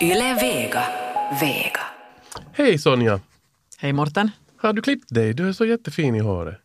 [0.00, 0.82] Yle Vega.
[1.40, 1.80] Vega.
[2.52, 3.20] Hej Sonja!
[3.78, 4.30] Hej Morten.
[4.56, 5.34] Har du klippt dig?
[5.34, 6.58] Du är så jättefin i håret.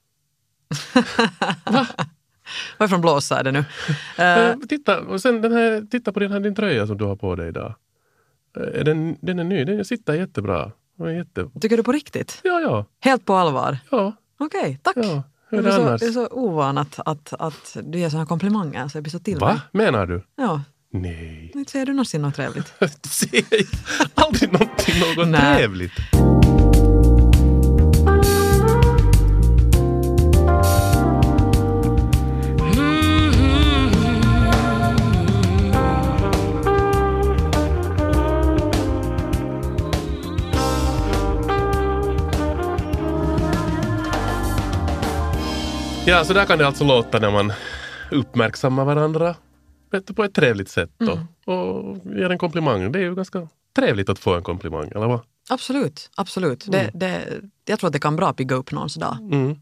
[2.77, 3.65] Varifrån blåsa är det nu?
[4.23, 7.15] Eh, titta, och sen den här, titta på den här din tröja som du har
[7.15, 7.75] på dig idag.
[8.57, 10.71] Eh, Är den, den är ny, den sitter jättebra.
[10.97, 11.49] Den är jätte...
[11.61, 12.39] tycker du på riktigt?
[12.43, 13.77] Ja, ja, Helt på allvar?
[13.91, 14.97] ja, Okej, tack.
[14.97, 15.23] ja.
[15.49, 18.09] Hur är jag, det är så, jag är så ovan att, att, att du ger
[18.09, 19.41] såna komplimanger så jag blir så till mig.
[19.53, 19.61] Va?
[19.71, 20.23] Menar du?
[20.35, 20.61] Ja,
[20.95, 21.51] Nej.
[21.55, 22.73] inte säger du någonsin något trevligt.
[24.15, 25.57] Aldrig någonting, något Nej.
[25.57, 25.91] trevligt.
[46.05, 47.53] Ja, så där kan det alltså låta när man
[48.11, 49.35] uppmärksammar varandra
[50.01, 51.19] på ett trevligt sätt då.
[51.53, 52.91] och ger en komplimang.
[52.91, 55.19] Det är ju ganska trevligt att få en komplimang, eller vad?
[55.49, 56.65] Absolut, absolut.
[56.67, 57.21] Det, det,
[57.65, 59.17] jag tror att det kan bra pigga upp någons dag.
[59.21, 59.55] Mm.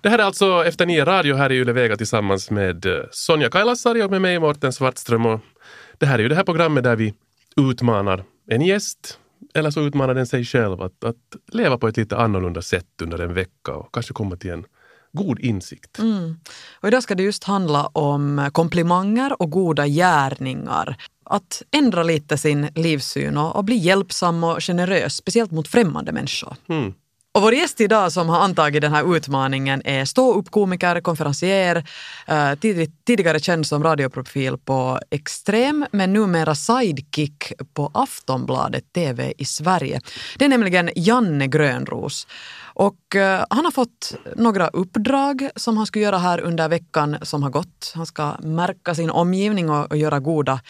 [0.00, 3.50] Det här är alltså Efter nio radio här i Yle Vega tillsammans med eh, Sonja
[3.50, 5.26] Kailasari och med mig Mårten Svartström.
[5.26, 5.40] Och
[5.98, 7.14] det här är ju det här programmet där vi
[7.56, 9.18] utmanar en gäst
[9.54, 13.18] eller så utmanar den sig själv att, att leva på ett lite annorlunda sätt under
[13.18, 14.64] en vecka och kanske komma till en
[15.14, 15.98] god insikt.
[15.98, 16.36] Mm.
[16.80, 20.96] Och idag ska det just handla om komplimanger och goda gärningar.
[21.24, 26.56] Att ändra lite sin livssyn och, och bli hjälpsam och generös, speciellt mot främmande människor.
[26.68, 26.94] Mm.
[27.36, 31.88] Och vår gäst idag som har antagit den här utmaningen är ståuppkomiker, konferencier,
[32.26, 32.52] eh,
[33.06, 40.00] tidigare känd som radioprofil på Extrem men numera sidekick på Aftonbladet TV i Sverige.
[40.38, 42.26] Det är nämligen Janne Grönros.
[42.74, 47.42] Och eh, han har fått några uppdrag som han ska göra här under veckan som
[47.42, 47.92] har gått.
[47.94, 50.60] Han ska märka sin omgivning och, och göra goda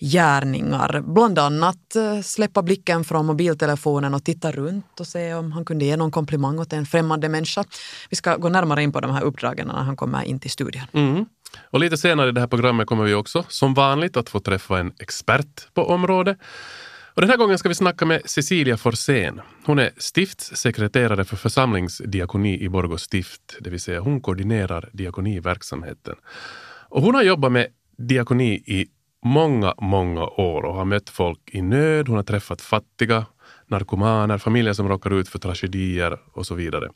[0.00, 1.02] gärningar.
[1.06, 5.84] Bland annat eh, släppa blicken från mobiltelefonen och titta runt och se om han kunde
[5.84, 7.64] ge någon komplimang åt en främmande människa.
[8.10, 10.82] Vi ska gå närmare in på de här uppdragen när han kommer in till studion.
[10.92, 11.26] Mm.
[11.70, 14.78] Och lite senare i det här programmet kommer vi också som vanligt att få träffa
[14.78, 16.38] en expert på området.
[17.18, 19.40] Och den här gången ska vi snacka med Cecilia Forsén.
[19.64, 26.14] Hon är stiftssekreterare för församlingsdiakoni i Borgå stift, det vill säga hon koordinerar diakoniverksamheten.
[26.88, 28.86] Och hon har jobbat med diakoni i
[29.24, 32.08] många, många år och har mött folk i nöd.
[32.08, 33.26] Hon har träffat fattiga,
[33.66, 36.88] narkomaner, familjer som råkar ut för tragedier och så vidare.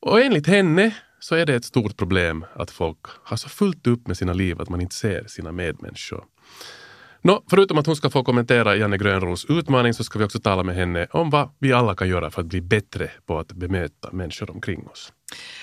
[0.00, 4.06] Och enligt henne så är det ett stort problem att folk har så fullt upp
[4.06, 6.24] med sina liv att man inte ser sina medmänniskor.
[7.26, 10.62] Nå, förutom att hon ska få kommentera Janne Grönros utmaning så ska vi också tala
[10.62, 14.12] med henne om vad vi alla kan göra för att bli bättre på att bemöta
[14.12, 15.12] människor omkring oss.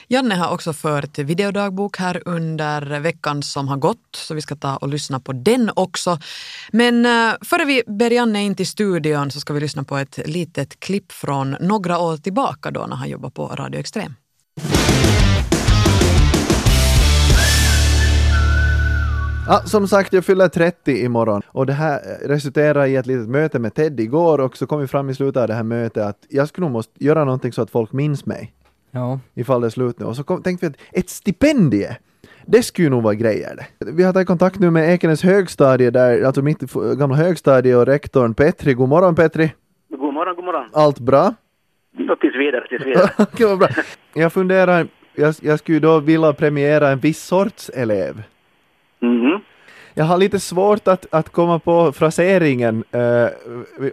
[0.07, 4.77] Janne har också fört videodagbok här under veckan som har gått, så vi ska ta
[4.77, 6.19] och lyssna på den också.
[6.71, 10.19] Men eh, före vi ber Janne in till studion så ska vi lyssna på ett
[10.25, 14.13] litet klipp från några år tillbaka då när han jobbade på Radio Extrem.
[19.51, 23.59] Ja, som sagt, jag fyller 30 imorgon och det här resulterar i ett litet möte
[23.59, 26.25] med Ted igår och så kom vi fram i slutet av det här mötet att
[26.29, 28.53] jag skulle nog måste göra någonting så att folk minns mig
[28.91, 29.19] Ja.
[29.33, 30.05] ifall det är slut nu.
[30.05, 31.97] Och så kom, tänkte vi att ett stipendie,
[32.45, 33.91] det skulle nog vara grejer det.
[33.91, 36.59] Vi har tagit kontakt nu med Ekenäs högstadie där, alltså mitt
[36.97, 38.73] gamla högstadie och rektorn Petri.
[38.73, 39.53] God morgon Petri!
[39.89, 40.69] God morgon, god morgon.
[40.73, 41.33] Allt bra?
[42.07, 43.09] Då tills vidare, tills vidare.
[43.17, 43.67] Okej, vad bra.
[44.13, 48.23] Jag funderar, jag, jag skulle då vilja premiera en viss sorts elev.
[49.01, 49.39] Mhm.
[49.93, 53.27] Jag har lite svårt att, att komma på fraseringen, eh,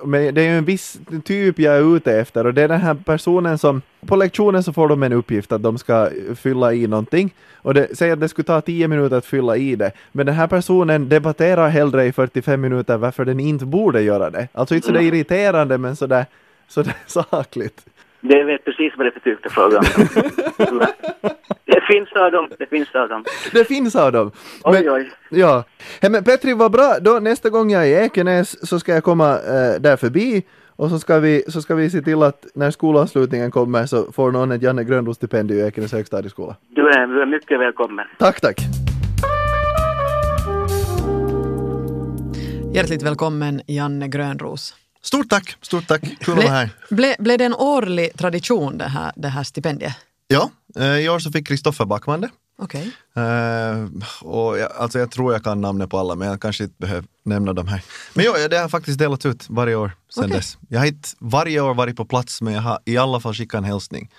[0.04, 2.80] men det är ju en viss typ jag är ute efter och det är den
[2.80, 6.86] här personen som, på lektionen så får de en uppgift att de ska fylla i
[6.86, 10.26] någonting och det, säg att det skulle ta 10 minuter att fylla i det, men
[10.26, 14.48] den här personen debatterar hellre i 45 minuter varför den inte borde göra det.
[14.52, 16.26] Alltså inte sådär irriterande men sådär,
[16.68, 17.86] sådär sakligt.
[18.20, 19.80] Det vet precis vad det är för typ av fråga.
[21.64, 23.24] det finns av dem, det finns av dem.
[23.52, 24.30] Det finns av dem.
[24.64, 25.10] Oj, Men- oj.
[25.30, 25.64] Ja,
[26.02, 29.04] Hej, men Petri vad bra, då nästa gång jag är i Ekenäs så ska jag
[29.04, 30.42] komma eh, där förbi
[30.76, 34.32] och så ska, vi, så ska vi se till att när skolavslutningen kommer så får
[34.32, 36.56] någon ett Janne Grönros stipendium i Ekenäs högstadieskola.
[36.68, 38.06] Du är, du är mycket välkommen.
[38.18, 38.60] Tack, tack!
[42.74, 44.74] Hjärtligt välkommen Janne Grönros.
[45.02, 46.02] Stort tack, stort tack.
[46.20, 46.70] Kul att vara här.
[46.90, 49.94] Ble, blev det en årlig tradition det här, det här stipendiet?
[50.28, 52.30] Ja, eh, i år så fick Kristoffer Backman det.
[52.58, 52.90] Okej.
[53.14, 53.88] Eh,
[54.22, 57.04] och jag, alltså jag tror jag kan namnet på alla, men jag kanske inte behöver
[57.22, 57.82] nämna dem här.
[58.14, 60.36] Men jo, det har faktiskt delats ut varje år sedan Okej.
[60.36, 60.58] dess.
[60.68, 63.58] Jag har inte varje år varit på plats, men jag har i alla fall skickat
[63.58, 64.10] en hälsning.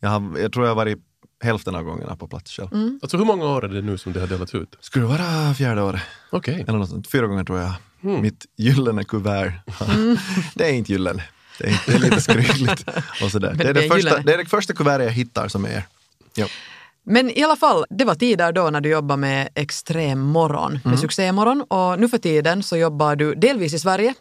[0.00, 0.98] Jag, har, jag tror jag har varit
[1.44, 2.72] hälften av gångerna på plats själv.
[2.72, 2.98] Mm.
[3.02, 4.76] Alltså hur många år är det nu som det har delats ut?
[4.80, 6.02] Skulle det vara fjärde året?
[6.30, 6.64] Okej.
[6.68, 7.10] Eller något sånt.
[7.10, 7.72] Fyra gånger tror jag.
[8.02, 9.52] Mitt gyllene kuvert.
[10.54, 11.24] det är inte gyllene.
[11.58, 13.02] Det är, inte, det är lite.
[13.22, 13.54] Och sådär.
[13.54, 14.22] Det, är det det, är första, gyllene.
[14.26, 15.82] det är det första kuvertet jag hittar som är.
[16.34, 16.46] Ja.
[17.04, 20.98] Men i alla fall, det var tider då när du jobbade med Extrem morgon, med
[20.98, 24.14] Succémorgon och nu för tiden så jobbar du delvis i Sverige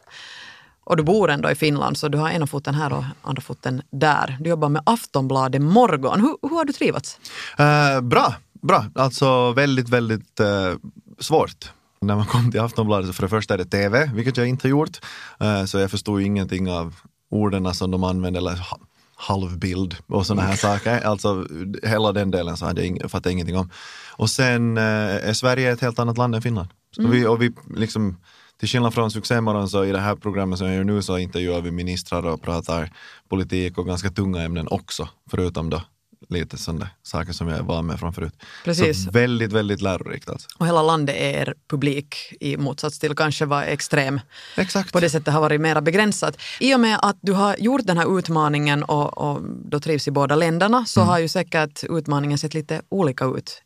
[0.83, 3.81] och du bor ändå i Finland så du har ena foten här och andra foten
[3.91, 4.37] där.
[4.39, 6.21] Du jobbar med Aftonbladet morgon.
[6.21, 7.19] Hur, hur har du trivats?
[7.57, 8.85] Eh, bra, bra.
[8.95, 10.73] Alltså väldigt, väldigt eh,
[11.19, 11.71] svårt.
[12.05, 14.67] När man kom till Aftonbladet så för det första är det TV, vilket jag inte
[14.67, 14.99] har gjort.
[15.39, 16.95] Eh, så jag förstod ingenting av
[17.31, 18.79] orden som de använde, eller ha-
[19.15, 21.01] halvbild och sådana här saker.
[21.01, 21.45] Alltså
[21.83, 23.69] hela den delen så hade jag jag ingenting om.
[24.11, 24.83] Och sen eh,
[25.29, 26.69] är Sverige ett helt annat land än Finland.
[26.95, 28.17] Så vi, och vi liksom,
[28.59, 31.61] till skillnad från Succémorgon så i det här programmet som jag gör nu så intervjuar
[31.61, 32.91] vi ministrar och pratar
[33.29, 35.81] politik och ganska tunga ämnen också, förutom då
[36.31, 38.33] lite sådana saker som jag var med från förut.
[38.63, 39.05] Precis.
[39.05, 40.47] Så väldigt, väldigt lärorikt alltså.
[40.57, 44.19] Och hela landet är er publik i motsats till kanske vad Extrem
[44.57, 44.93] Exakt.
[44.93, 46.37] på det sättet har varit mera begränsat.
[46.59, 50.11] I och med att du har gjort den här utmaningen och, och då trivs i
[50.11, 53.61] båda länderna så har ju säkert utmaningen sett lite olika ut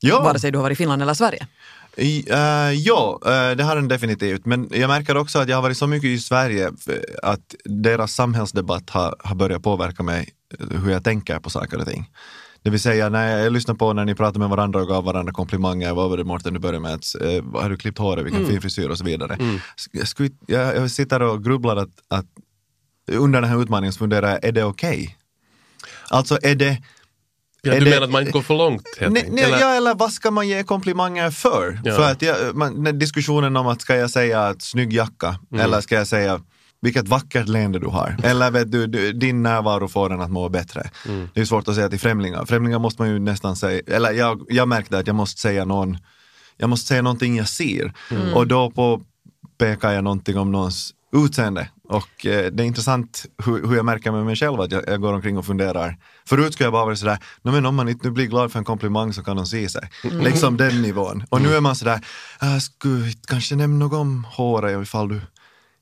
[0.00, 0.22] ja.
[0.22, 1.46] vare sig du har varit i Finland eller Sverige.
[1.98, 4.46] Eh, ja, eh, det har den definitivt.
[4.46, 6.72] Men jag märker också att jag har varit så mycket i Sverige eh,
[7.22, 10.28] att deras samhällsdebatt har, har börjat påverka mig
[10.82, 12.10] hur jag tänker på saker och ting.
[12.62, 15.32] Det vill säga när jag, lyssnar på när ni pratar med varandra och gav varandra
[15.32, 15.94] komplimanger.
[15.94, 16.94] Vad var det Mårten du började med?
[16.94, 17.04] Att,
[17.42, 18.24] vad har du klippt håret?
[18.24, 19.36] Vilken fin frisyr och så vidare.
[19.76, 22.26] Sk- Jag, jag, jag sitter och grubblar att, att
[23.12, 25.16] under den här utmaningen så funderar jag, är det okej?
[26.08, 26.82] Alltså är det
[27.72, 29.34] Ja, du det- menar att man inte går för långt helt enkelt?
[29.34, 31.80] nej, Eller- ja, eller vad ska man ge komplimanger för?
[31.84, 31.94] Ja.
[31.96, 35.64] För att jag, man, diskussionen om att ska jag säga att snygg jacka Mm.
[35.64, 36.40] eller ska jag säga
[36.82, 38.16] vilket vackert leende du har.
[38.24, 40.90] Eller vet du, du, din närvaro får en att må bättre.
[41.08, 41.28] Mm.
[41.34, 42.44] Det är svårt att säga till främlingar.
[42.46, 45.98] Främlingar måste man ju nästan säga, eller jag, jag märkte att jag måste säga någon,
[46.56, 47.92] jag måste säga någonting jag ser.
[48.10, 48.34] Mm.
[48.34, 49.02] Och då på
[49.58, 51.68] pekar jag någonting om någons utseende.
[51.88, 55.00] Och eh, det är intressant hur, hur jag märker med mig själv att jag, jag
[55.00, 55.96] går omkring och funderar.
[56.28, 58.64] Förut skulle jag bara vara sådär, "Nå, men om man inte blir glad för en
[58.64, 59.90] komplimang så kan de se sig.
[60.02, 61.24] Liksom den nivån.
[61.28, 62.00] Och nu är man sådär,
[62.40, 65.20] jag skulle kanske nämna något om håret ifall du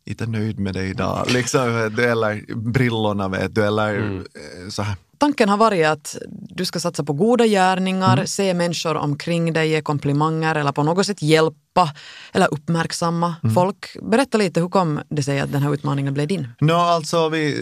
[0.07, 1.27] inte nöjd med det idag.
[1.29, 4.97] Liksom, vet du, eller brillorna vet du, eller eh, så här.
[5.19, 8.27] Tanken har varit att du ska satsa på goda gärningar, Mm.
[8.27, 11.91] se människor omkring dig, ge komplimanger eller på något sätt hjälpa
[12.33, 13.55] eller uppmärksamma Mm.
[13.55, 13.97] folk.
[14.03, 16.49] Berätta lite, hur kom det sig att den här utmaningen blev din?
[16.61, 17.55] Nå, alltså vi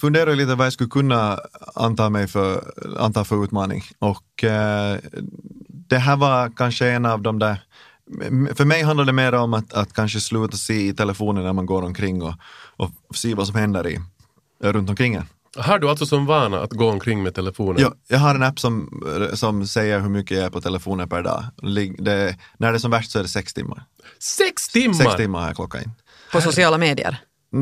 [0.00, 1.38] funderar lite vad jag skulle kunna
[1.74, 2.64] anta mig för,
[2.98, 3.82] anta för utmaning.
[3.98, 4.96] Och eh,
[5.88, 7.56] det här var kanske en av de där
[8.54, 11.66] för mig handlar det mer om att, att kanske sluta se i telefonen när man
[11.66, 12.34] går omkring och,
[12.76, 14.00] och se vad som händer i,
[14.62, 15.26] runt omkring en.
[15.56, 17.82] Har du alltså som vana att gå omkring med telefonen?
[17.82, 19.02] Ja, jag har en app som,
[19.34, 21.44] som säger hur mycket jag är på telefonen per dag.
[21.98, 23.84] Det, när det är som värst så är det sex timmar.
[24.18, 24.94] Sex timmar!
[24.94, 25.90] Sex timmar har jag klockat in.
[26.32, 27.20] På sociala medier?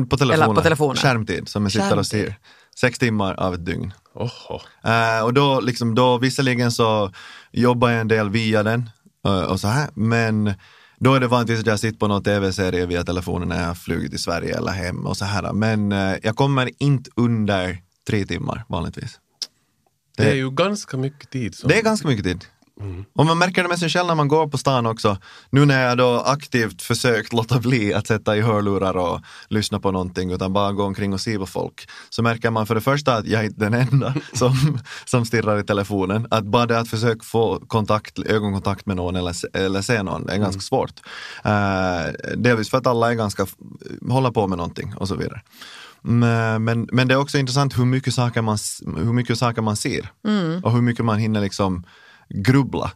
[0.09, 0.43] På telefonen.
[0.43, 0.95] Eller på telefonen.
[0.95, 2.35] Skärmtid som jag sitter och ser.
[2.79, 3.93] Sex timmar av ett dygn.
[4.13, 4.59] Oho.
[4.83, 7.11] Eh, och då, liksom, då visserligen så
[7.51, 8.89] jobbar jag en del via den
[9.21, 10.53] och så här, men
[10.99, 13.75] då är det vanligtvis att jag sitter på någon tv-serie via telefonen när jag har
[13.75, 15.53] flugit till Sverige eller hem och så här.
[15.53, 17.77] Men eh, jag kommer inte under
[18.07, 19.19] tre timmar vanligtvis.
[20.17, 21.55] Det är ju ganska mycket tid.
[21.55, 21.67] Som...
[21.67, 22.45] Det är ganska mycket tid.
[23.13, 25.17] Och man märker det med sig själv när man går på stan också.
[25.49, 29.91] Nu när jag då aktivt försökt låta bli att sätta i hörlurar och lyssna på
[29.91, 31.89] någonting utan bara gå omkring och se på folk.
[32.09, 35.59] Så märker man för det första att jag är inte den enda som, som stirrar
[35.59, 36.27] i telefonen.
[36.31, 40.29] Att bara det att försöka få kontakt, ögonkontakt med någon eller, se- eller se någon
[40.29, 40.93] är ganska svårt.
[41.45, 43.47] Uh, delvis för att alla är ganska,
[44.09, 45.41] håller på med någonting och så vidare.
[46.01, 48.57] Men, men, det är också intressant hur mycket saker man,
[48.97, 50.11] hur mycket saker man ser
[50.63, 51.83] och hur mycket man hinner liksom
[52.29, 52.91] grubbla.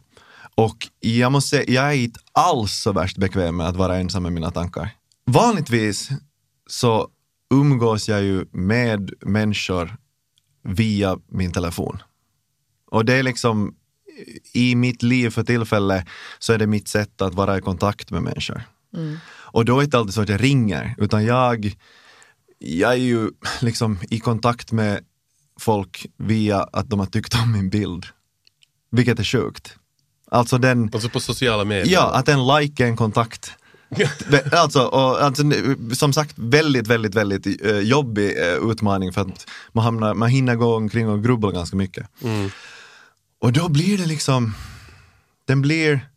[0.54, 4.22] Och jag måste säga, jag är inte alls så värst bekväm med att vara ensam
[4.22, 4.90] med mina tankar.
[5.26, 6.08] Vanligtvis
[6.66, 7.08] så
[7.54, 9.96] umgås jag ju med människor
[10.62, 12.02] via min telefon.
[12.90, 13.74] Och det är liksom
[14.52, 16.06] i mitt liv för tillfället
[16.38, 18.62] så är det mitt sätt att vara i kontakt med människor.
[19.26, 21.74] Och då är det inte alltid så att jag ringer, utan jag,
[22.58, 25.04] jag är ju liksom i kontakt med
[25.60, 28.06] folk via att de har tyckt om min bild.
[28.94, 29.76] Vilket är sjukt.
[30.30, 31.94] Alltså den, Alltså på sociala medier?
[31.94, 33.52] ja, att en like är en kontakt.
[34.52, 35.42] Alltså, och, alltså,
[35.92, 40.54] som sagt, väldigt, väldigt, väldigt eh, jobbig eh, utmaning för att man, hamnar, man hinner
[40.54, 42.06] gå omkring och grubbla ganska mycket.
[42.22, 42.50] Mm.
[43.40, 44.54] Och då blir det liksom,
[45.46, 46.08] den blir,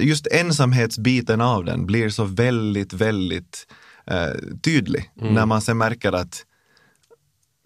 [0.00, 3.66] just ensamhetsbiten av den blir så väldigt, väldigt
[4.06, 5.10] eh, tydlig.
[5.14, 6.44] När man sen märker att,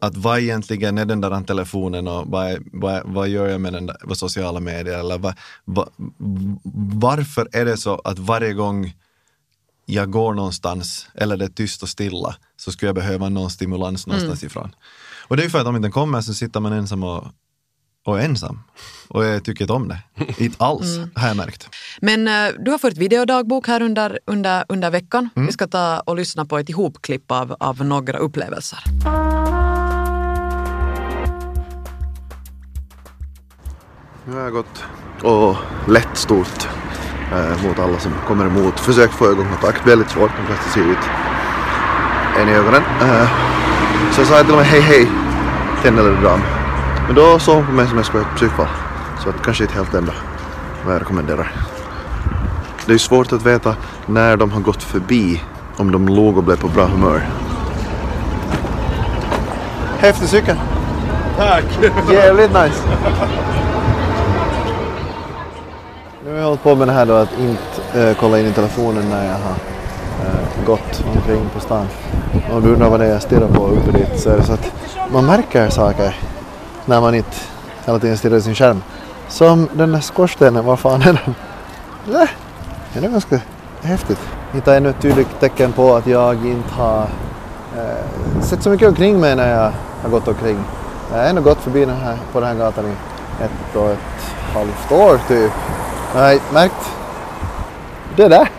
[0.00, 3.86] att vad egentligen är den där telefonen och vad, vad, vad gör jag med den
[3.86, 5.88] där vad sociala medier eller vad, vad,
[7.00, 8.94] varför är det så att varje gång
[9.86, 14.06] jag går någonstans eller det är tyst och stilla så skulle jag behöva någon stimulans
[14.06, 14.74] någonstans ifrån.
[15.28, 17.24] Och det är för att om inte den kommer så sitter man ensam och,
[18.04, 18.60] och är ensam.
[19.08, 20.02] Och jag tycker inte om det.
[20.44, 21.68] Inte alls, har jag märkt.
[22.00, 25.28] Men eh, du har fått videodagbok här under, under, under veckan.
[25.34, 28.78] Vi ska ta och lyssna på ett ihopklipp av, av några upplevelser.
[34.28, 34.84] Nu har jag gått
[35.22, 35.56] och
[35.86, 36.68] lätt stort
[37.32, 38.80] eh, mot alla som kommer emot.
[38.80, 40.30] Försökt få ögonkontakt, väldigt svårt.
[40.36, 40.98] De flesta ser ut
[42.40, 42.82] en i ögonen.
[43.00, 43.28] Eh,
[44.12, 45.08] så sa jag till och med hej hej
[45.80, 46.40] till en äldre dam.
[47.06, 48.66] Men då såg hon på mig som jag skulle ha ett psykfall.
[49.22, 50.12] Så att kanske inte helt ändå
[50.84, 51.52] vad jag rekommenderar.
[52.86, 55.42] Det är svårt att veta när de har gått förbi
[55.76, 57.28] om de låg och blev på bra humör.
[59.98, 60.56] Häftig cykel!
[61.36, 61.64] Tack!
[62.10, 62.82] Jävligt nice!
[66.38, 68.52] Jag har jag hållit på med det här då att inte äh, kolla in i
[68.52, 69.54] telefonen när jag har
[70.24, 71.86] äh, gått omkring på stan.
[72.52, 74.52] Om du undrar vad det är jag stirrar på uppe dit så är det så
[74.52, 74.72] att
[75.12, 76.16] man märker saker
[76.84, 77.36] när man inte
[77.86, 78.82] hela tiden stirrar i sin skärm.
[79.28, 81.34] Som den där skorstenen, var fan är den?
[82.06, 82.28] Nej,
[82.92, 83.40] det är ganska
[83.82, 84.20] häftigt.
[84.52, 87.06] Hittade ännu ett tydligt tecken på att jag inte har
[87.76, 90.58] äh, sett så mycket omkring mig när jag har gått omkring.
[91.10, 92.92] Jag har ändå gått förbi den här, på den här gatan i
[93.44, 95.52] ett och ett halvt år typ.
[96.08, 96.90] Inte märkt
[98.16, 98.50] det där.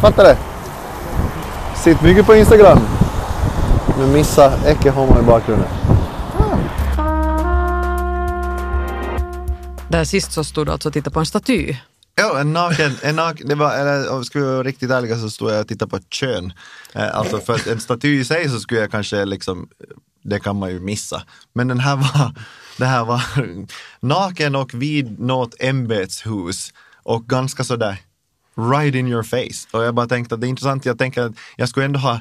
[0.00, 0.38] Fattar det?
[1.76, 2.78] Sitter mycket på Instagram.
[3.98, 5.68] Men missa Ecce Homo i bakgrunden.
[9.88, 11.76] Där sist så stod du alltså och tittade på en staty.
[12.14, 15.30] Ja, en naken, en naken det var, eller om vi ska vara riktigt ärliga så
[15.30, 16.52] stod jag och tittade på ett kön.
[16.94, 19.68] Eh, alltså för att en staty i sig så skulle jag kanske liksom,
[20.22, 21.22] det kan man ju missa.
[21.52, 22.32] Men den här var,
[22.76, 23.22] det här var
[24.00, 27.98] naken och vid något ämbetshus och ganska sådär
[28.56, 29.68] right in your face.
[29.72, 32.20] Och jag bara tänkte att det är intressant, jag tänker att jag skulle ändå ha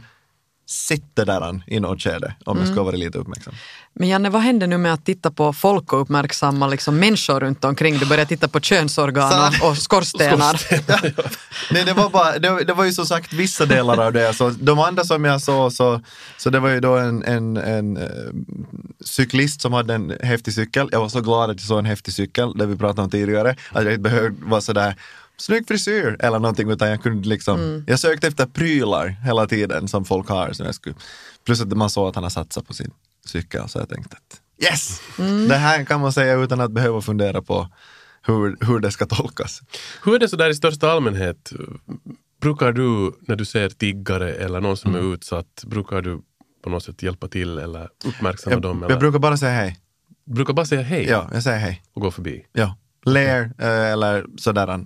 [0.69, 3.53] sett det där i något skede om jag skulle ha varit lite uppmärksam.
[3.99, 7.65] Men Janne, vad händer nu med att titta på folk och uppmärksamma liksom människor runt
[7.65, 7.97] omkring?
[7.97, 10.61] Du börjar titta på könsorgan och, och skorstenar.
[11.73, 14.33] Nej, det var bara, det, det var ju som sagt vissa delar av det.
[14.33, 16.01] Så de andra som jag såg så,
[16.37, 18.09] så det var ju då en, en, en eh,
[19.05, 20.89] cyklist som hade en häftig cykel.
[20.91, 23.55] Jag var så glad att jag såg en häftig cykel, det vi pratade om tidigare.
[23.71, 24.95] Att jag inte behövde vara sådär
[25.37, 30.05] snygg frisyr eller någonting utan jag kunde liksom, jag sökte efter prylar hela tiden som
[30.05, 30.53] folk har.
[30.53, 30.95] Så jag skulle,
[31.45, 32.91] plus att man såg att han har satsat på sin
[33.25, 35.01] cykel så jag tänkte att yes,
[35.49, 37.69] det här kan man säga utan att behöva fundera på
[38.21, 39.61] hur, hur det ska tolkas.
[40.03, 41.51] Hur är det så där i största allmänhet?
[42.41, 46.21] Brukar du, när du ser tiggare eller någon som är utsatt, brukar du
[46.63, 48.77] på något sätt hjälpa till eller uppmärksamma Jag, dem?
[48.81, 48.99] jag Eller?
[48.99, 49.79] brukar bara säga hej.
[50.25, 51.83] brukar bara säga hej Ja, jag säger hej.
[51.93, 52.45] och gå förbi.
[52.53, 54.85] Ja, ler eh, eller sådär.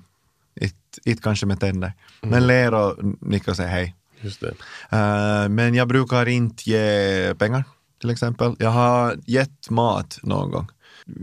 [0.62, 0.76] Inte
[1.06, 1.94] inte kanske med tänder.
[2.22, 3.96] Men ler och nickar och säger hej.
[4.22, 4.54] Just det.
[4.98, 7.64] Eh, men jag brukar inte ge pengar
[8.02, 8.56] till exempel.
[8.60, 10.68] Jag har gett mat någon gång.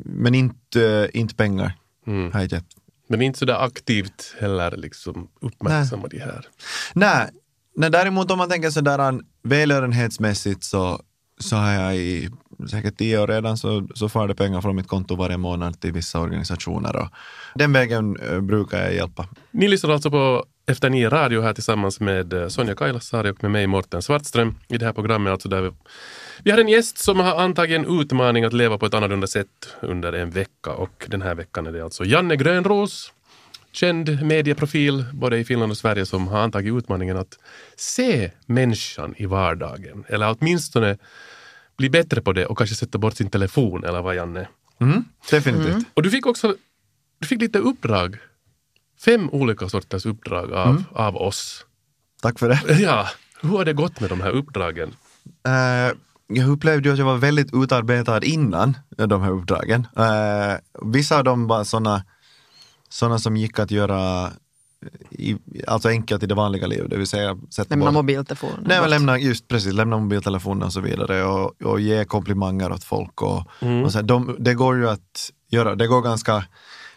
[0.05, 1.73] Men inte, inte pengar.
[2.07, 2.33] Mm.
[2.33, 2.67] Har jag gett.
[3.09, 6.47] Men inte sådär aktivt heller liksom uppmärksamma de här.
[6.95, 7.29] Nej,
[7.77, 11.01] nej, däremot om man tänker sådär välgörenhetsmässigt så,
[11.41, 12.31] så har jag i
[12.71, 15.93] säkert tio år redan så, så far det pengar från mitt konto varje månad till
[15.93, 17.09] vissa organisationer och
[17.55, 19.29] den vägen eh, brukar jag hjälpa.
[19.51, 23.51] Ni lyssnar alltså på Efter nio radio här tillsammans med eh, Sonja Kailasari och med
[23.53, 25.71] mig Morten Svartström i det här programmet alltså där vi,
[26.43, 29.77] vi har en gäst som har antagit en utmaning att leva på ett annorlunda sätt
[29.81, 33.13] under en vecka och den här veckan är det alltså Janne Grönros
[33.73, 37.39] känd medieprofil både i Finland och Sverige som har antagit utmaningen att
[37.77, 40.99] se människan i vardagen eller åtminstone
[41.77, 44.49] bli bättre på det och kanske sätta bort sin telefon eller vad Janne?
[44.81, 45.87] Mm, definitivt.
[45.95, 46.55] Och du fick också
[47.19, 48.17] du fick lite uppdrag.
[49.05, 51.67] Fem olika sorters uppdrag av, av oss.
[52.23, 52.79] Tack för det.
[52.83, 53.09] Ja,
[53.41, 54.95] hur har det gått med de här uppdragen?
[55.47, 55.97] Eh,
[56.29, 59.87] jag upplevde ju att jag var väldigt utarbetad innan de här uppdragen.
[59.97, 62.05] Eh, vissa av dem var sådana
[62.89, 64.33] såna som gick att göra
[65.11, 68.65] i, alltså enkelt i det vanliga livet, det vill säga sätta Lämna bort mobiltelefonen.
[68.67, 72.85] Nej, men lämna, just precis, lämna mobiltelefonen och så vidare och, och ge komplimanger åt
[72.85, 73.23] folk.
[73.23, 73.43] Och,
[73.85, 76.45] och så, de, det går ju att göra, det går ganska,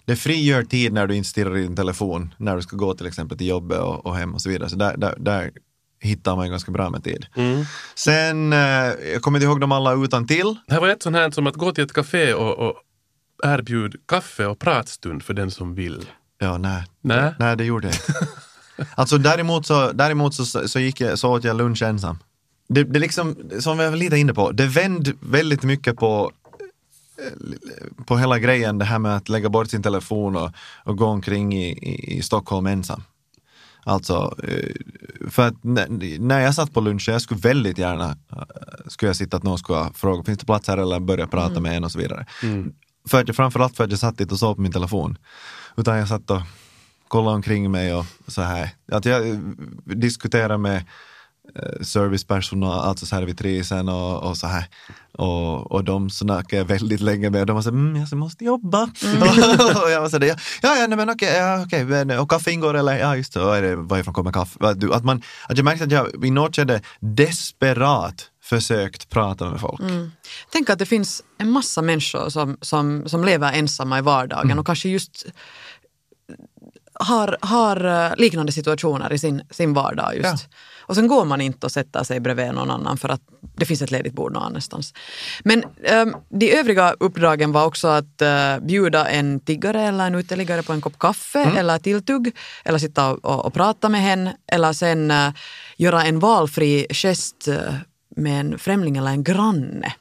[0.06, 3.08] det frigör tid när du inte stirrar i din telefon, när du ska gå till
[3.08, 4.70] exempel till jobbet och, och hem och så vidare.
[4.70, 5.52] Så där, där, där
[6.02, 7.26] hittar man ganska bra med tid.
[7.96, 8.60] Sen, eh,
[9.14, 10.56] jag kommer inte ihåg dem alla utan till.
[10.68, 12.74] Det här var ett sånt här som att gå till ett café och, och
[13.44, 16.06] erbjuda kaffe och pratstund för den som vill.
[16.40, 16.84] Ja, nej.
[17.02, 17.34] Nej.
[17.40, 18.28] Nej, det gjorde jag inte.
[18.96, 22.18] alltså däremot så, däremot så, så, gick jag, så åt jag lunch ensam.
[22.70, 26.32] Det, det liksom, som vi var lite inne på, det vände väldigt mycket på
[27.18, 30.52] eh, på hela grejen, det här med att lägga bort sin telefon och,
[30.84, 33.04] och gå omkring i, i, i Stockholm ensam.
[33.84, 34.76] Alltså, eh,
[35.30, 38.42] för att när- jag satt på lunchen, jag skulle väldigt gärna eh,
[38.88, 41.78] skulle jag sitta att någon skulle fråga, finns det plats här eller börja prata med
[41.78, 42.26] en och så vidare.
[43.08, 45.18] För att, framförallt för att jag satt dit och såg på min telefon.
[45.80, 46.42] Utan jag satt och
[47.08, 48.70] kollade omkring mig och så här.
[48.92, 49.38] Att jag eh,
[49.86, 50.76] diskuterade med
[51.56, 54.66] eh, servicepersonal, alltså servitrisen och, och så här.
[55.12, 57.48] Och, och de snackade jag väldigt länge med.
[57.48, 58.84] De var så här, mm, jag måste jobba.
[59.84, 62.52] och jag var så där, ja, ja, nej, men okej, ja, okej, men, och kaffe
[62.52, 62.98] ingår eller?
[62.98, 64.68] Ja, just det, och är det varifrån kommer kaffe?
[64.92, 69.82] Att, man, att jag märkte att jag i något skede desperat försökt prata med folk.
[70.52, 74.66] Tänk att det finns en massa människor som, som, som lever ensamma i vardagen och
[74.66, 75.26] kanske just
[77.00, 80.16] har, har eh, liknande situationer i sin, sin vardag.
[80.16, 80.26] Just.
[80.26, 80.58] Ja.
[80.90, 83.22] Och sen går man inte och sätter sig bredvid någon annan för att
[83.56, 84.94] det finns ett ledigt bord någon annanstans.
[85.44, 90.64] Men um, de övriga uppdragen var också att eh, bjuda en tiggare eller en uteliggare
[90.64, 95.12] på en kopp kaffe eller tilltugg eller sitta och, och, prata med henne eller sen
[95.12, 95.34] eh,
[95.78, 97.74] göra en valfri gest eh,
[98.16, 99.94] med en främling eller en granne.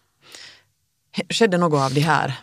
[1.30, 2.34] Skedde något av det här?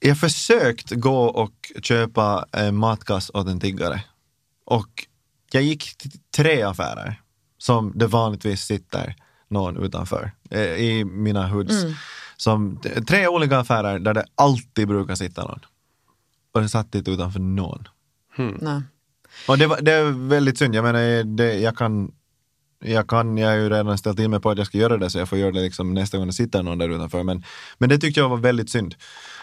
[0.00, 4.04] Jag försökt gå och köpa en matkass åt en tiggare.
[4.64, 5.06] Och
[5.52, 7.20] jag gick till tre affärer
[7.58, 9.16] som det vanligtvis sitter
[9.48, 11.74] någon utanför eh, i mina hoods.
[12.36, 15.60] Som, tre olika affärer där det alltid brukar sitta någon.
[16.52, 17.88] Och det satt inte utanför någon.
[18.60, 18.82] Nej.
[19.48, 20.74] Och det, var, det är väldigt synd.
[20.74, 22.12] Jag menar, det, jag kan
[22.84, 25.10] jag kan, jag har ju redan ställt in mig på att jag ska göra det
[25.10, 27.22] så jag får göra det liksom nästa gång det sitter någon där utanför.
[27.22, 27.44] Men,
[27.78, 28.94] men det tyckte jag var väldigt synd.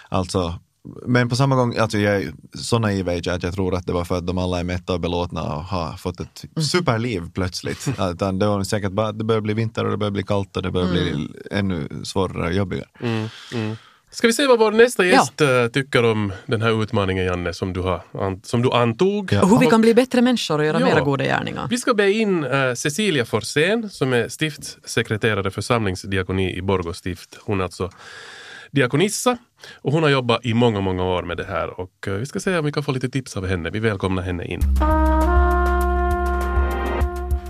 [0.09, 0.59] Alltså,
[1.05, 3.85] men på samma gång, alltså jag är så naiv är jag att jag tror att
[3.85, 7.31] det var för att de alla är mätta och belåtna och har fått ett superliv
[7.33, 7.87] plötsligt.
[8.11, 10.57] Utan det var säkert bara att det börjar bli vinter och det börjar bli kallt
[10.57, 12.87] och det börjar bli ännu svårare och jobbigare.
[14.11, 17.73] Ska vi se vad vår nästa gäst eh, tycker om den här utmaningen, Janne, som
[17.73, 18.01] du, har,
[18.47, 19.33] som du antog.
[19.33, 19.41] Ja.
[19.41, 20.85] Och hur vi kan bli bättre människor och göra Ja.
[20.85, 21.67] mera goda gärningar.
[21.69, 27.37] Vi ska be in eh, Cecilia Forsén som är stiftssekreterare för samlingsdiakoni i Borgå stift.
[27.43, 27.89] Hon är alltså
[28.71, 29.37] diakonissa
[29.75, 32.39] och hon har jobbat i många, många år med det här och eh, vi ska
[32.39, 33.69] se om vi kan få lite tips av henne.
[33.69, 34.61] Vi välkomnar henne in.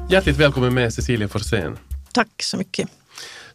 [0.10, 1.78] Hjärtligt välkommen med Cecilia Forsén.
[2.12, 2.90] Tack så mycket.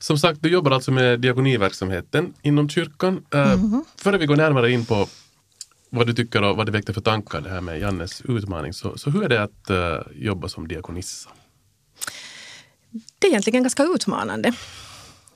[0.02, 3.24] Som sagt, du jobbar alltså med diakoniverksamheten inom kyrkan.
[3.34, 3.58] Eh,
[3.96, 5.08] Före vi går närmare in på
[5.90, 8.98] vad du tycker och vad det väckte för tankar det här med Jannes utmaning, så,
[8.98, 11.30] så hur är det att eh, jobba som diakonissa?
[13.18, 14.52] Det är egentligen ganska utmanande.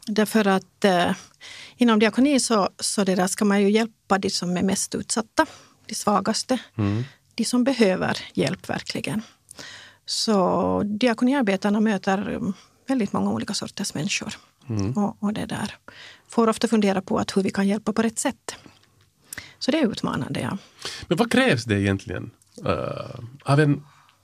[0.07, 1.11] Därför att eh,
[1.77, 5.47] inom diakoni så, så det där ska man ju hjälpa de som är mest utsatta,
[5.87, 6.59] de svagaste,
[7.35, 9.23] de som behöver hjälp verkligen.
[10.07, 12.55] Så diakoniarbetarna möter um,
[12.87, 14.37] väldigt många olika sorters människor.
[14.97, 15.75] Och, och det där
[16.29, 18.57] får ofta fundera på att hur vi kan hjälpa på rätt sätt.
[19.59, 20.59] Så det är utmanande, ja.
[21.09, 22.31] Men vad krävs det egentligen
[22.65, 23.83] eh, av en,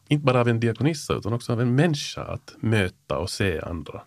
[0.09, 4.03] inte bara av en diakonissa utan också av en människa att möta och se andra?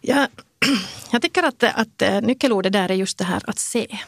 [0.00, 0.28] Jag,
[1.12, 3.98] jag tycker att, att eh, nyckelordet där är just det här att se.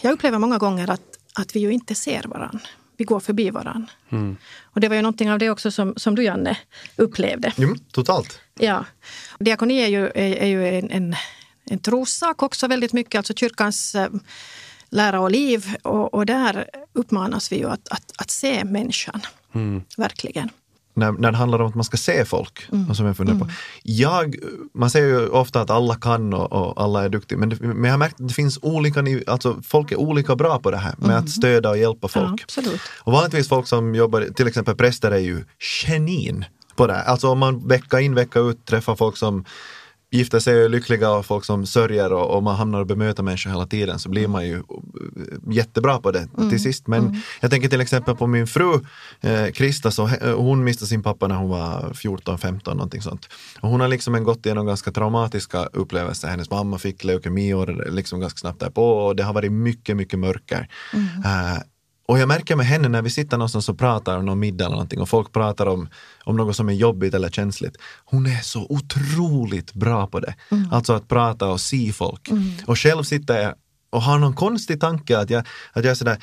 [0.00, 2.60] Jag upplever många gånger att, att vi ju inte ser varann.
[2.96, 3.90] Vi går förbi varann.
[4.62, 6.56] Och det var ju någonting av det också som, som du Janne
[6.96, 7.52] upplevde.
[7.58, 8.40] Mm, totalt.
[8.58, 8.84] Ja.
[9.38, 11.16] Diakoni är ju, är, är ju en, en,
[11.64, 14.08] en trossak också väldigt mycket, alltså kyrkans eh,
[14.90, 15.74] lära och liv.
[15.82, 19.20] Och, och där uppmanas vi ju att, att, att se människan,
[19.96, 20.50] verkligen.
[20.96, 22.68] När, när det handlar om att man ska se folk.
[22.88, 23.48] Och som jag funderar på.
[23.82, 24.36] Jag,
[24.74, 27.84] man säger ju ofta att alla kan och, och alla är duktiga, men, det, men
[27.84, 30.94] jag har märkt att det finns olika, alltså folk är olika bra på det här
[30.98, 32.42] med att stödja och hjälpa Ja, folk.
[32.42, 32.80] absolut.
[33.02, 36.44] Och vanligtvis folk som jobbar, till exempel präster är ju genin
[36.76, 37.04] på det här.
[37.04, 39.44] Alltså om man vecka in vecka ut träffar folk som
[40.16, 43.22] gifter sig och är lyckliga och folk som sörjer och, och man hamnar och bemöter
[43.22, 44.62] människor hela tiden så blir man ju eh,
[45.50, 46.86] jättebra på det till sist.
[46.86, 48.72] Men jag tänker till exempel på min fru
[49.20, 53.28] eh, Krista, så, he- hon miste sin pappa när hon var 14-15 någonting sånt.
[53.60, 56.28] Och hon har liksom en gått igenom ganska traumatiska upplevelser.
[56.28, 60.18] Hennes mamma fick leukemi och liksom ganska snabbt därpå och det har varit mycket, mycket
[60.18, 60.68] mörker.
[61.24, 61.58] Eh,
[62.08, 64.74] och jag märker med henne när vi sitter någonstans och pratar om någon middag eller
[64.74, 65.88] någonting och folk pratar om,
[66.24, 67.76] om något som är jobbigt eller känsligt.
[68.04, 70.34] Hon är så otroligt bra på det.
[70.70, 72.28] Alltså att prata och se folk.
[72.66, 73.54] Och själv sitter jag
[73.90, 75.40] och har någon konstig tanke att jag,
[75.72, 76.18] att jag är sådär,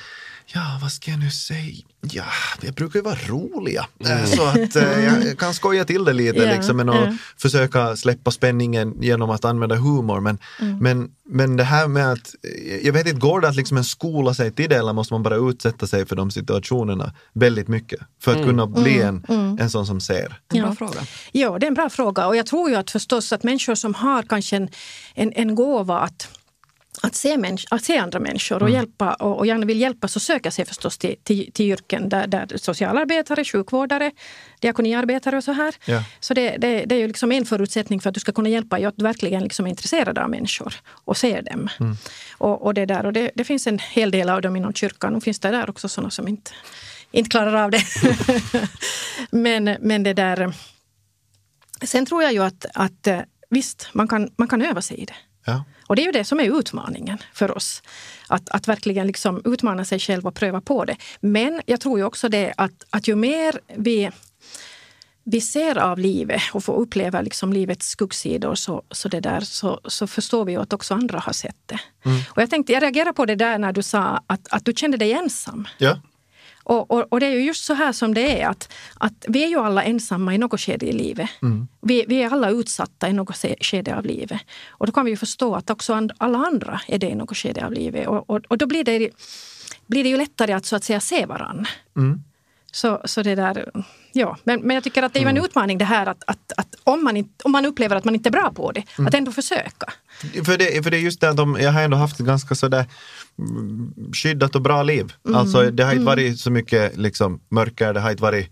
[0.48, 1.86] ja vad ska jag nu säga?
[2.12, 2.24] Ja,
[2.62, 3.86] jag brukar ju vara roliga.
[4.00, 7.18] Eh, Så att eh, jag kan skoja till det lite Ja, liksom, men att ja.
[7.38, 10.20] försöka släppa spänningen genom att använda humor.
[10.20, 10.38] Men,
[10.80, 12.36] men, men det här med att,
[12.84, 15.24] jag vet inte, går det att liksom en skola sig till det eller måste man
[15.24, 19.26] bara utsätta sig för de situationerna väldigt mycket för att kunna bli en,
[19.60, 20.40] en sån som ser?
[20.54, 20.76] En bra Ja.
[20.76, 21.02] fråga.
[21.32, 22.28] Ja, det är en bra fråga.
[22.28, 24.70] Och jag tror ju att förstås att människor som har kanske en,
[25.16, 26.28] en, en gåva att
[27.04, 30.20] att se, människ- att se andra människor och, hjälpa, och, och gärna vill hjälpa så
[30.20, 34.12] söker sig förstås till, till, till yrken där, där socialarbetare, sjukvårdare,
[34.60, 35.76] diakoniarbetare och så här.
[35.86, 36.04] Ja.
[36.20, 38.80] Så det, det, det är ju liksom en förutsättning för att du ska kunna hjälpa
[38.80, 40.74] är att du verkligen liksom är intresserad av människor
[41.06, 41.70] och ser dem.
[42.38, 45.16] Och, och, det, där, och det, det finns en hel del av dem inom kyrkan.
[45.16, 46.52] Och finns det där också sådana som inte,
[47.12, 47.84] inte klarar av det.
[49.32, 50.54] men, men det där...
[51.82, 55.06] Sen tror jag ju att, att eh, visst, man kan, man kan öva sig i
[55.06, 55.16] det.
[55.46, 55.64] Ja.
[55.88, 57.84] Och det är ju det som är utmaningen för oss.
[58.28, 60.96] Att, att verkligen liksom utmana sig själv och pröva på det.
[61.20, 64.12] Men jag tror ju också det att, att ju mer vi,
[65.24, 69.80] vi ser av livet och får uppleva liksom livets skuggsidor så, så, det där, så,
[69.86, 71.80] så förstår vi ju att också andra har sett det.
[72.30, 74.98] Och jag, tänkte, jag reagerade på det där när du sa att, att du kände
[74.98, 75.68] dig ensam.
[75.78, 75.98] Ja.
[76.64, 79.44] Och, och, och det är ju just så här som det är att, att vi
[79.44, 81.30] är ju alla ensamma i något skede i livet.
[81.82, 84.42] Vi, vi är alla utsatta i något skede av livet.
[84.70, 87.38] Och då kan vi ju förstå att också and, alla andra är det i något
[87.38, 88.08] skede av livet.
[88.08, 89.10] Och, och, då blir det,
[89.88, 91.66] blir det ju lättare att så att säga se varann.
[92.76, 93.72] Så, så det där,
[94.14, 94.38] ja.
[94.44, 97.04] Men, men jag tycker att det är en utmaning det här att, att, att om,
[97.04, 99.94] man inte, om man upplever att man inte är bra på det, att ändå försöka.
[100.46, 102.56] För det, för det är just det att de, jag har ändå haft ett ganska
[102.56, 102.86] sådär
[103.40, 105.14] mm, skyddat och bra liv.
[105.34, 108.52] Alltså det har inte varit så mycket liksom, mörker, det har inte varit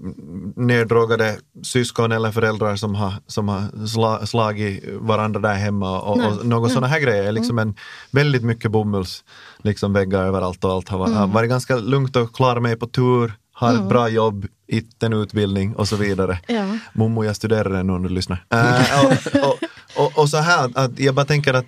[0.00, 6.26] mm, neddrogade syskon eller föräldrar som har, som har sla, slagit varandra där hemma och,
[6.26, 7.32] och några sådana här grejer.
[7.32, 7.74] Liksom en,
[8.10, 9.24] väldigt mycket bomulls
[9.62, 13.32] liksom överallt och allt har varit, har varit ganska lugnt och klara mig på tur,
[13.62, 16.38] har ett bra jobb, inte en utbildning och så vidare.
[16.46, 16.78] Ja.
[16.92, 18.44] Mommo, jag studerar nu om du lyssnar.
[18.50, 19.58] Äh, och, och,
[19.96, 21.66] och, och så här, att jag bara tänker att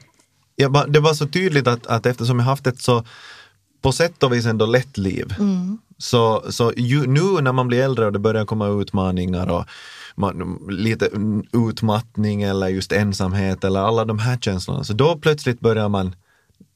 [0.57, 3.05] jag bara, det var så tydligt att, att eftersom jag haft ett så
[3.83, 5.35] på sätt och vis ändå lätt liv.
[5.99, 9.65] Så, så ju, nu när man blir äldre och det börjar komma utmaningar och
[10.17, 14.85] man, lite mm, utmattning eller just ensamhet eller alla de här känslorna.
[14.85, 16.15] Så då plötsligt börjar man,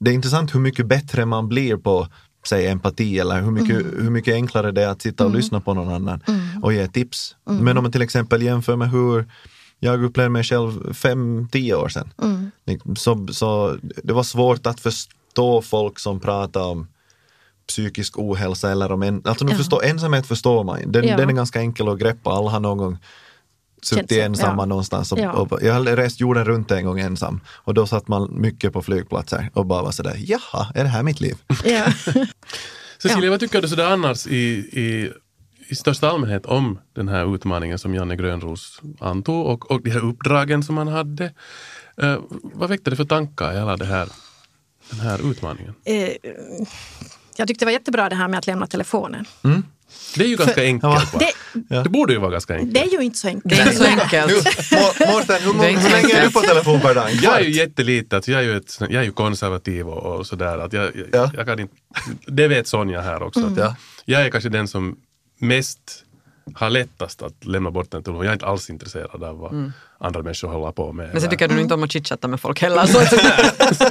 [0.00, 2.08] det är intressant hur mycket bättre man blir på
[2.46, 5.74] säg empati eller hur mycket, hur mycket enklare det är att sitta och lyssna på
[5.74, 6.20] någon annan
[6.62, 7.36] och ge tips.
[7.44, 9.28] Men om man till exempel jämför med hur
[9.78, 12.10] jag upplevde mig själv fem, tio år sedan.
[12.66, 16.86] Liksom, Så, så det var svårt att förstå folk som pratar om
[17.68, 19.56] psykisk ohälsa eller om en, alltså nu Ja.
[19.56, 21.16] förstå, ensamhet förstår man den, Ja.
[21.16, 22.98] den är ganska enkel att greppa, alla har någon gång
[23.82, 24.66] suttit sig, ensamma ja.
[24.66, 25.12] någonstans.
[25.12, 25.32] Och, Ja.
[25.32, 28.82] och, jag har rest jorden runt en gång ensam och då satt man mycket på
[28.82, 31.36] flygplatser och bara var sådär, jaha, är det här mitt liv?
[31.64, 31.86] Ja.
[33.02, 34.38] Cecilia, vad tycker du sådär annars i,
[34.72, 35.12] i,
[35.68, 40.04] i största allmänhet om den här utmaningen som Janne Grönros antog och, och de här
[40.04, 41.32] uppdragen som han hade?
[42.02, 44.08] Eh, vad väckte det för tankar i alla det här,
[44.90, 45.74] den här utmaningen?
[45.84, 46.08] Eh,
[47.36, 49.24] jag tyckte det var jättebra det här med att lämna telefonen.
[50.16, 51.12] Det är ju ganska enkelt.
[51.12, 51.20] va?
[51.68, 52.74] Det, Det borde ju vara ganska enkelt.
[52.74, 53.44] det är ju inte så enkelt.
[53.56, 54.32] Det är inte så enkelt.
[54.72, 57.10] Må- Mårten, hur, hur länge är du på telefon per dag?
[57.22, 60.26] Jag är ju jättelite, alltså jag, är ju ett, jag är ju konservativ och, och
[60.26, 60.58] sådär.
[60.58, 61.30] Att jag, jag, Ja.
[61.34, 61.74] jag kan inte,
[62.26, 63.46] det vet Sonja här också.
[63.46, 63.76] Att Ja.
[64.04, 64.96] Jag är kanske den som
[65.40, 65.80] mest
[66.54, 68.24] har lättast att lämna bort en telefon.
[68.24, 71.08] Jag är inte alls intresserad av vad andra människor håller på med.
[71.12, 72.86] Men sen tycker du inte om att chitchatta med folk heller.
[72.86, 72.98] Så.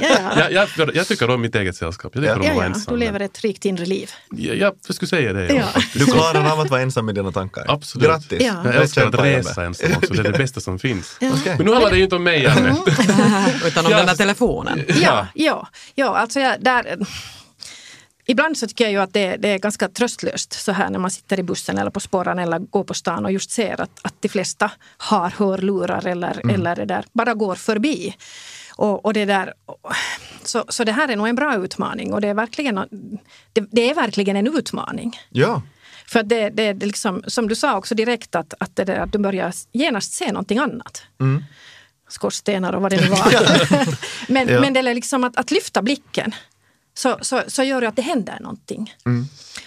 [0.36, 0.50] ja.
[0.50, 2.12] jag, jag, jag tycker om mitt eget sällskap.
[2.14, 2.34] Jag tycker Ja.
[2.34, 2.94] om att Ja, vara ja, ensam.
[2.94, 4.10] du lever ett rikt inre liv.
[4.30, 5.46] Jag, jag, skulle säga det.
[5.54, 5.62] Ja.
[5.74, 5.80] Ja.
[5.94, 7.64] Du klarar av att vara ensam med dina tankar?
[7.68, 8.08] Absolut.
[8.08, 8.42] Grattis!
[8.42, 8.54] Ja.
[8.64, 10.12] Jag älskar att resa ensam också.
[10.14, 11.16] Det är det bästa som finns.
[11.20, 11.54] Okej.
[11.56, 12.76] Men nu handlar det ju inte om mig, Janne.
[13.66, 13.96] Utan om Ja.
[13.98, 14.84] den där telefonen.
[15.02, 16.96] Ja, ja, ja alltså jag, där,
[18.30, 21.10] Ibland så tycker jag ju att det, det är ganska tröstlöst så här när man
[21.10, 24.14] sitter i bussen eller på spåren eller går på stan och just ser att, att
[24.20, 28.16] de flesta har hörlurar eller, eller det där, bara går förbi.
[28.76, 29.54] Och, och det där,
[30.44, 32.74] så, så det här är nog en bra utmaning och det är verkligen,
[33.52, 35.20] det, det är verkligen en utmaning.
[35.30, 35.62] Ja.
[36.06, 39.12] För det, det, det liksom, som du sa också direkt att, att, det där, att
[39.12, 41.02] du börjar genast se någonting annat.
[42.08, 43.32] Skorstenar och vad det nu var.
[44.32, 44.60] men, Ja.
[44.60, 46.34] men det är liksom att, att lyfta blicken.
[46.98, 48.94] Så, så, så gör det att det händer någonting.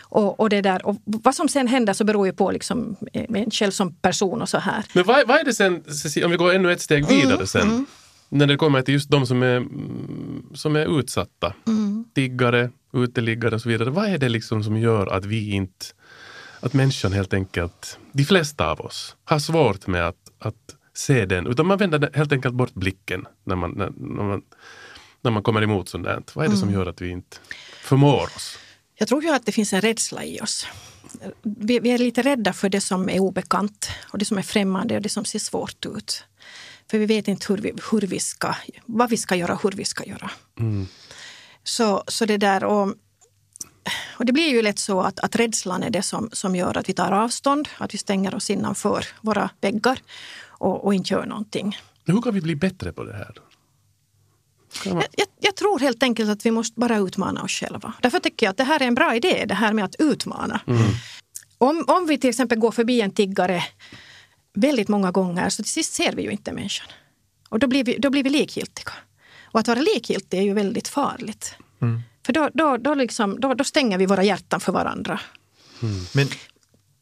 [0.02, 3.26] Och, och, det där, och vad som sen händer så beror ju på liksom, eh,
[3.30, 4.84] en själv som person och så här.
[4.94, 7.86] Men vad, vad är det sen, Cecilia, om vi går ännu ett steg vidare sen.
[8.30, 11.54] När det kommer till just de som är, mm, som är utsatta.
[12.16, 13.90] Tiggare, uteliggare och så vidare.
[13.90, 15.86] Vad är det liksom som gör att vi inte,
[16.60, 21.48] att människan helt enkelt, de flesta av oss, har svårt med att, att se den.
[21.48, 24.42] Utan man vänder helt enkelt bort blicken när man, när, när man,
[25.22, 26.24] när man kommer emot sånt där.
[26.34, 27.38] Vad är det som gör att vi inte
[27.84, 28.58] förmår oss?
[28.96, 30.68] Jag tror ju att det finns en rädsla i oss.
[31.42, 34.96] Vi, vi är lite rädda för det som är obekant och det som är främmande
[34.96, 36.24] och det som ser svårt ut.
[36.92, 38.56] För vi vet inte hur vi, hur vi ska,
[38.86, 40.32] vad vi ska göra och hur vi ska göra.
[41.64, 42.88] Så, så det där och,
[44.18, 46.90] och det blir ju lätt så att, att rädslan är det som, som gör att
[46.90, 50.00] vi tar avstånd, att vi stänger oss innanför våra väggar
[50.48, 51.78] och, och inte gör någonting.
[52.06, 53.36] Hur kan vi bli bättre på det här?
[54.86, 57.94] Jag, jag, jag tror helt enkelt att vi måste bara utmana oss själva.
[58.02, 60.60] Därför tycker jag att det här är en bra idé, det här med att utmana.
[61.58, 63.64] Om, om vi till exempel går förbi en tiggare
[64.54, 66.88] väldigt många gånger så till sist ser vi ju inte människan.
[67.50, 68.92] Och då blir vi, då blir vi likgiltiga.
[69.44, 71.56] Och att vara likgiltig är ju väldigt farligt.
[72.26, 75.20] För då, då, då, liksom, då, då stänger vi våra hjärtan för varandra.
[76.14, 76.28] Men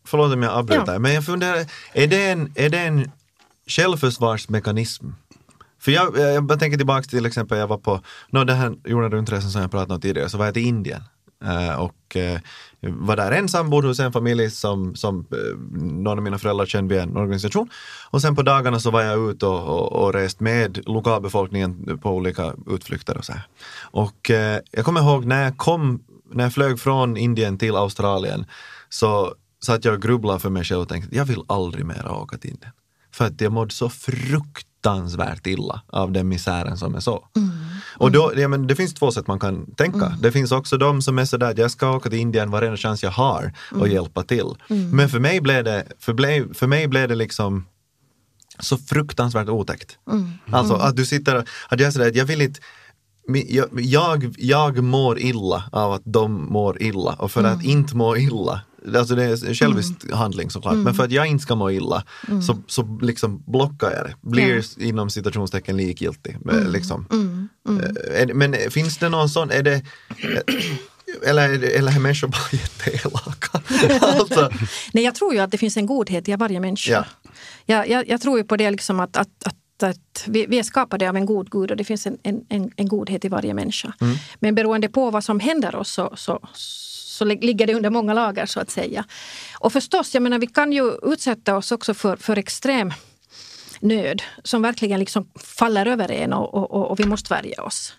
[0.05, 0.99] förlåt om jag avbryter, Ja.
[0.99, 3.12] men jag funderar, är det en, är det en
[3.67, 5.05] självförsvarsmekanism?
[5.80, 9.12] För jag, jag, jag tänker tillbaka till exempel, jag var på, no, den här jorden
[9.12, 11.04] runt-resan som jag pratade om tidigare, så var jag till Indien.
[11.46, 12.39] Eh, och eh,
[12.82, 16.96] var där ensam, bodde hos en familj som, som eh, någon av mina föräldrar kände
[16.96, 17.70] via en organisation.
[18.10, 22.10] Och sen på dagarna så var jag ute och, och, och rest med lokalbefolkningen på
[22.12, 23.48] olika utflykter och så här.
[23.82, 28.46] Och eh, jag kommer ihåg när jag kom, när jag flög från Indien till Australien
[28.89, 32.38] så satt jag och grubblade för mig själv och tänkte jag vill aldrig mer åka
[32.38, 32.72] till Indien.
[33.12, 37.24] För att jag mådde så frukt fruktansvärt illa av den misären som jag såg.
[37.98, 40.18] Och då, ja, men det finns två sätt man kan tänka.
[40.22, 43.04] Det finns också de som är sådär att jag ska åka till Indien varenda chans
[43.04, 44.56] jag har och hjälpa till.
[44.92, 47.65] Men för mig blev det, för, ble, för mig blev det liksom
[48.60, 49.98] så fruktansvärt otäckt.
[50.52, 51.36] Alltså att du sitter,
[51.70, 52.60] att jag är sådär, jag vill inte
[53.48, 58.18] jag, jag, jag mår illa av att de mår illa och för att inte må
[58.18, 58.62] illa,
[58.96, 62.04] alltså det är en självisk handling såklart, men för att jag inte ska må illa
[62.48, 66.38] så, så liksom blockar jag det, blir inom citationstecken likgiltig.
[66.68, 67.06] Liksom.
[67.70, 69.82] Eh, är det- Men finns det någon sån, är det
[71.26, 73.62] eller, är det- eller är människor bara jätteelaka?
[74.02, 74.50] alltså,
[74.94, 76.92] Nej, jag tror ju att det finns en godhet i varje människa.
[76.92, 77.06] Ja.
[77.65, 80.63] Jag, jag, jag tror ju på det liksom att, att, att, att vi, vi är
[80.63, 83.94] skapade av en god Gud och det finns en, en, en, godhet i varje människa.
[84.39, 86.39] Men beroende på vad som händer oss så, så,
[87.19, 89.05] så lig- ligger det under många lager så att säga.
[89.60, 92.93] Och förstås, jag menar vi kan ju utsätta oss också för, för extrem
[93.79, 97.93] nöd som verkligen liksom faller över en och, och, och, vi måste värja oss.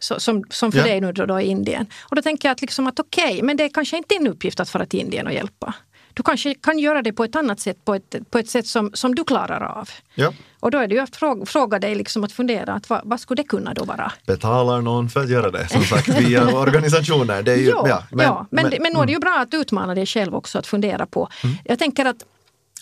[0.00, 0.84] Så, som, som för Ja.
[0.84, 1.86] dig nu då, då i Indien.
[2.10, 4.60] Och då tänker jag att, liksom att okej, men det är kanske inte din uppgift
[4.60, 5.74] att fara till Indien och hjälpa.
[6.18, 8.90] Du kanske kan göra det på ett annat sätt, på ett, på ett sätt som,
[8.94, 9.90] som du klarar av.
[10.14, 10.32] ja.
[10.60, 13.20] Och då är det ju att fråga, fråga dig liksom att fundera, att vad, vad
[13.20, 14.12] skulle det kunna då vara?
[14.26, 17.42] Betalar någon för att göra det, som sagt, via organisationer.
[17.42, 19.54] Det är ju, Ja, ja, men, ja, men, men, men är det ju bra att
[19.54, 21.28] utmana dig själv också att fundera på.
[21.64, 22.24] Jag tänker att,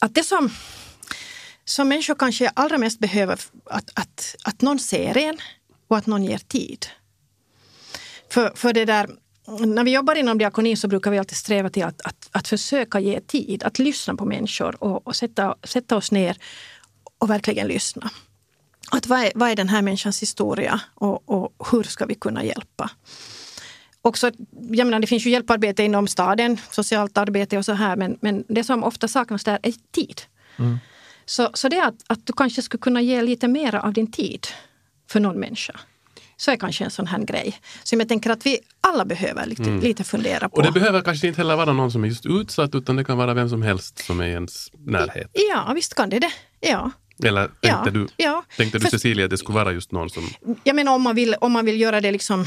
[0.00, 0.50] att det som,
[1.64, 5.36] som människor kanske allra mest behöver, att, att, att någon ser en
[5.88, 6.86] och att någon ger tid.
[8.30, 9.08] För, för det där,
[9.46, 13.00] när vi jobbar inom diakoni så brukar vi alltid sträva till att, att, att försöka
[13.00, 16.36] ge tid, att lyssna på människor och, och sätta, sätta oss ner
[17.18, 18.10] och verkligen lyssna.
[18.90, 22.44] Att vad, är, vad är den här människans historia och, och hur ska vi kunna
[22.44, 22.90] hjälpa?
[24.02, 24.30] Också,
[24.70, 28.44] jag menar, det finns ju hjälparbete inom staden, socialt arbete och så här, men, men
[28.48, 30.22] det som ofta saknas där är tid.
[31.24, 34.46] Så, så det att, att du kanske skulle kunna ge lite mer av din tid
[35.10, 35.80] för någon människa.
[36.36, 39.62] Så är kanske en sån här grej som jag tänker att vi alla behöver lite,
[39.70, 40.56] lite fundera på.
[40.56, 43.18] Och det behöver kanske inte heller vara någon som är just utsatt utan det kan
[43.18, 45.30] vara vem som helst som är i ens närhet.
[45.50, 46.30] Ja, visst kan det det.
[46.60, 46.90] Ja.
[47.24, 48.44] Eller tänkte Ja, du, ja.
[48.56, 50.28] tänkte du För- Cecilia att det skulle vara just någon som...
[50.64, 52.46] Jag menar om man vill, om man vill göra det liksom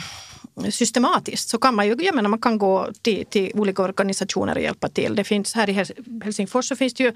[0.72, 4.62] systematiskt så kan man ju, jag menar man kan gå till, till olika organisationer och
[4.62, 5.16] hjälpa till.
[5.16, 7.14] Det finns här i Hels- Helsingfors så finns det ju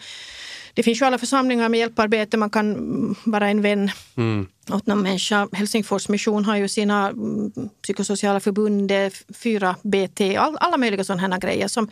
[0.73, 4.47] det finns ju alla församlingar med hjälparbete, man kan mm, vara en vän Mm.
[4.71, 5.47] åt någon människa.
[5.51, 11.33] Helsingfors mission har ju sina mm, psykosociala förbund, det är 4BT, all, alla möjliga sådana
[11.33, 11.89] här grejer som,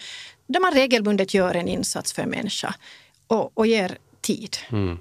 [0.48, 2.76] där man regelbundet gör en insats för en människa
[3.28, 4.58] och, och ger tid.
[4.70, 4.98] Mm.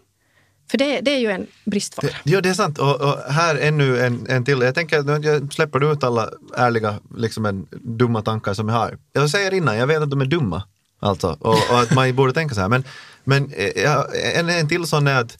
[0.70, 2.06] För det, det är ju en bristvara.
[2.06, 2.78] Det, ja, det är sant.
[2.78, 4.60] Och, och här ännu en, en till.
[4.60, 8.98] Jag tänker jag släpper ut alla ärliga, liksom en, dumma tankar som jag har.
[9.12, 10.62] Jag säger innan, jag vet att de är dumma.
[11.00, 12.68] Alltså, och, och att man borde tänka så här.
[12.68, 12.84] Men,
[13.24, 15.38] men eh, en, en till sån är att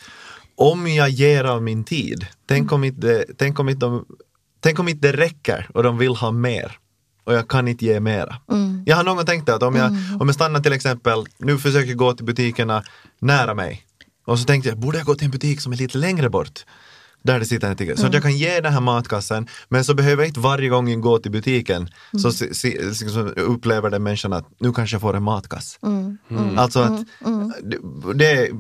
[0.57, 4.07] om jag ger av min tid, tänk om inte, tänk om inte, de,
[4.61, 6.79] tänk om inte det räcker och de vill ha mer
[7.25, 8.37] och jag kan inte ge mera.
[8.87, 9.90] Jag har någon gång tänkt att om jag,
[10.21, 12.83] om jag stannar till exempel, nu försöker jag gå till butikerna
[13.19, 13.83] nära mig
[14.27, 16.64] och så tänkte jag, borde jag gå till en butik som är lite längre bort?
[17.22, 17.96] Där det sitter en tiggare.
[17.96, 20.88] Så att jag kan ge den här matkassen, men så behöver jag inte varje gång
[20.88, 21.88] jag går till butiken
[22.22, 25.78] så se, se, så upplever den människan att nu kanske jag får en matkass.
[26.56, 27.00] Alltså att
[27.62, 27.78] det,
[28.14, 28.50] det,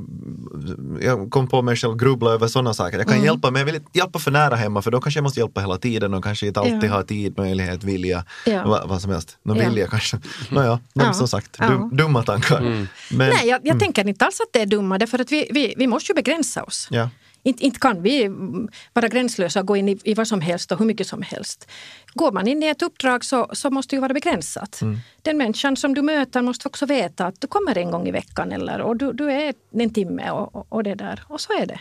[1.00, 2.98] jag kom på mig själv grubbla över sådana saker.
[2.98, 5.22] Jag kan hjälpa, men jag vill inte hjälpa för nära hemma för då kanske jag
[5.22, 6.88] måste hjälpa hela tiden och kanske inte alltid Ja.
[6.94, 8.62] ha tid, möjlighet, vilja, Ja.
[8.66, 9.38] vad, vad som helst.
[9.42, 9.68] Någon Ja.
[9.68, 10.18] vilja kanske.
[10.50, 11.12] Nåja, men Ja.
[11.12, 11.68] som sagt, Ja.
[11.68, 12.60] dum, dumma tankar.
[12.60, 12.88] Men,
[13.30, 15.86] Nej, jag, jag tänker inte alls att det är dumma, därför att vi, vi, vi
[15.86, 16.88] måste ju begränsa oss.
[16.90, 17.08] ja.
[17.42, 20.72] Inte, inte kan vi mm, vara gränslösa och gå in i, i vad som helst
[20.72, 21.70] och hur mycket som helst.
[22.14, 24.80] Går man in i ett uppdrag så, så måste det ju vara begränsat.
[25.22, 28.52] Den människan som du möter måste också veta att du kommer en gång i veckan
[28.52, 31.22] eller och du, du är en timme och, och, och det där.
[31.28, 31.80] Och så är det.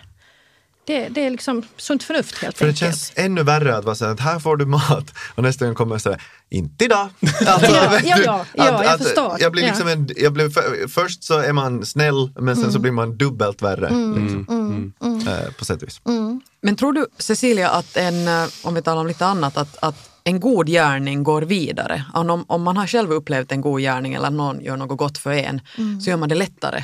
[0.90, 2.80] Det, det är liksom sunt förnuft helt För det enkelt.
[2.80, 5.76] känns ännu värre att vara så här, att här får du mat och nästa gång
[5.76, 6.18] kommer jag säga
[6.50, 7.10] inte idag.
[7.48, 9.36] Alltså, Ja, ja, ja, ja, jag förstår.
[9.40, 9.68] Jag blir Ja.
[9.70, 12.74] liksom en, jag blir, för, först så är man snäll men sen Mm.
[12.74, 13.90] så blir man dubbelt värre.
[13.90, 14.94] Liksom.
[15.28, 16.02] Eh, på sätt och vis.
[16.06, 16.42] Mm.
[16.62, 20.10] Men tror du, Cecilia, att en, eh, om vi talar om lite annat, att, att
[20.24, 22.04] en god gärning går vidare?
[22.14, 25.32] Om, om man har själv upplevt en god gärning eller någon gör något gott för
[25.32, 26.02] en, Mm.
[26.02, 26.84] så gör man det lättare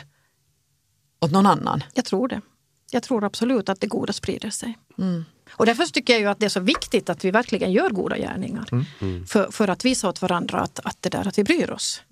[1.22, 1.84] åt någon annan.
[1.94, 2.42] Jag tror det.
[2.96, 4.78] Jag tror absolut att det goda sprider sig.
[4.98, 5.26] Mm.
[5.52, 8.18] Och därför tycker jag ju att det är så viktigt att vi verkligen gör goda
[8.18, 8.66] gärningar.
[9.28, 12.04] För, för att visa åt varandra att, att, det där, att vi bryr oss.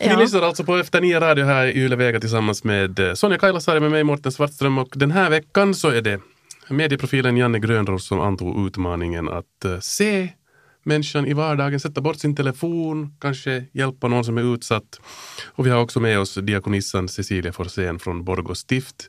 [0.00, 3.38] Ni lyssnar alltså på Efter nio radio här i Yle Vega tillsammans med eh, Sonja
[3.38, 6.20] Kailasari med mig Morten Svartström och den här veckan så är det
[6.68, 10.28] medieprofilen Janne Grönros som antog utmaningen att eh, se
[10.82, 15.00] människan i vardagen, sätta bort sin telefon, kanske hjälpa någon som är utsatt.
[15.46, 19.08] Och vi har också med oss diakonissan Cecilia Forsén från Borgå stift.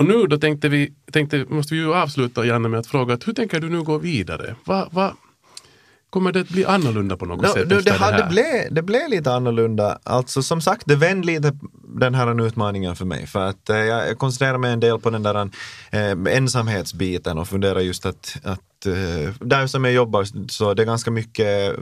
[0.00, 3.28] Och nu då tänkte vi, tänkte, måste vi ju avsluta Janne med att fråga att
[3.28, 4.54] hur tänker du nu gå vidare?
[4.64, 5.14] Va, va,
[6.10, 8.28] kommer det att bli annorlunda på något No, sätt efter det, det här?
[8.30, 9.98] blev, det blev lite annorlunda.
[10.02, 11.52] Alltså som sagt, det vände lite
[11.98, 13.26] den här utmaningen för mig.
[13.26, 15.50] För att eh, jag koncentrerar mig en del på den där
[15.90, 20.86] eh, ensamhetsbiten och funderar just att, att eh, där som jag jobbar så det är
[20.86, 21.76] ganska mycket,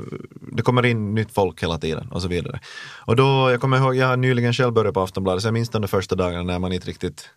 [0.53, 2.61] det kommer in nytt folk hela tiden och så vidare.
[2.97, 5.69] Och då, jag kommer ihåg, jag har nyligen själv börjat på Aftonbladet, så jag minns
[5.69, 7.31] de första dagarna när man inte riktigt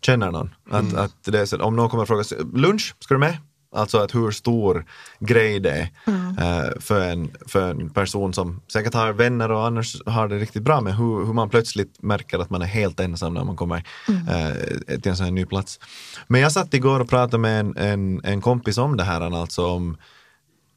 [0.00, 0.54] känner någon.
[0.70, 3.38] Att, att det är så, om någon kommer och frågar, lunch, ska du med?
[3.72, 4.84] Alltså att hur stor
[5.20, 5.90] grej det är
[6.38, 10.62] eh, för, en, för en person som säkert har vänner och annars har det riktigt
[10.62, 13.82] bra med hur, hur man plötsligt märker att man är helt ensam när man kommer
[14.08, 15.80] eh, till en sån här ny plats.
[16.26, 19.66] Men jag satt igår och pratade med en, en, en kompis om det här, alltså
[19.66, 19.96] om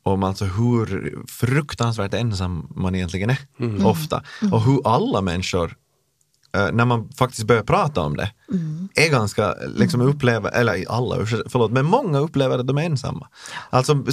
[0.04, 3.38] om alltså hur fruktansvärt ensam man egentligen är
[3.86, 4.24] ofta.
[4.52, 5.76] Och hur alla människor
[6.54, 8.32] när man faktiskt börjar prata om det,
[8.96, 13.28] är ganska, liksom upplever, eller alla, förlåt, men många upplever att de är ensamma.
[13.70, 14.04] Alltså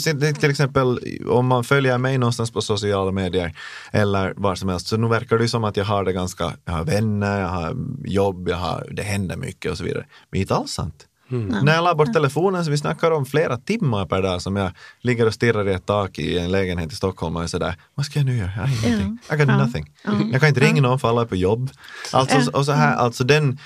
[0.40, 0.98] till exempel
[1.28, 3.58] om man följer mig någonstans på sociala medier
[3.92, 6.72] eller var som helst, så nu verkar det som att jag har det ganska, jag
[6.72, 10.06] har vänner, jag har jobb, jag har, det händer mycket och så vidare.
[10.30, 11.07] Men inte alls sant.
[11.28, 14.70] När jag la bort telefonen så vi snackar om flera timmar per dag som jag
[15.00, 18.06] ligger och stirrar i ett tak i en lägenhet i Stockholm och är sådär, vad
[18.06, 18.50] ska jag nu göra?
[18.56, 19.18] Jag har ingenting.
[19.32, 19.92] I got nothing.
[20.32, 21.70] Jag kan inte ringa någon för alla är på jobb.
[22.12, 23.58] Alltså, och så här, alltså den,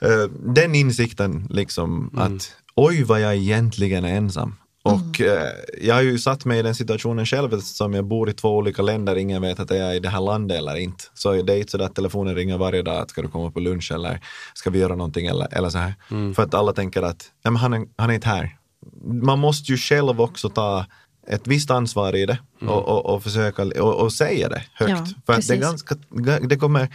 [0.00, 4.54] eh, den insikten liksom att oj vad jag egentligen är ensam.
[4.86, 8.32] Och eh, jag har ju satt mig i den situationen själv eftersom jag bor i
[8.32, 11.04] två olika länder, ingen vet att jag är i det här landet eller inte.
[11.14, 13.60] Så det är inte så att telefonen ringer varje dag att ska du komma på
[13.60, 14.20] lunch eller
[14.54, 15.94] ska vi göra någonting eller, eller så här.
[16.34, 18.56] För att alla tänker att ja, men han, är, han är inte här.
[19.04, 20.86] Man måste ju själv också ta
[21.28, 24.90] ett visst ansvar i det och, och, och försöka och, och säga det högt.
[24.90, 25.96] Ja, För att det, är ganska,
[26.40, 26.88] det kommer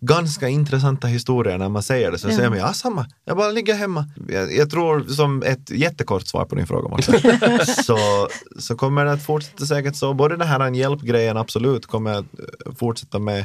[0.00, 2.18] ganska intressanta historier när man säger det.
[2.18, 2.36] Så Ja.
[2.36, 4.06] säger man, ja samma, jag bara ligger hemma.
[4.28, 7.20] Jag, jag tror som ett jättekort svar på din fråga Mårten,
[7.84, 10.14] så, så kommer det att fortsätta säkert så.
[10.14, 12.24] Både den här hjälpgrejen absolut kommer att
[12.66, 13.44] eh, fortsätta med